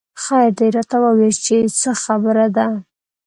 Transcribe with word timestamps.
خېر 0.23 0.49
دۍ 0.57 0.67
راته 0.75 0.97
وويه 1.03 1.31
چې 1.45 1.57
څه 1.79 1.89
خبره 2.03 2.45
ده 2.55 2.67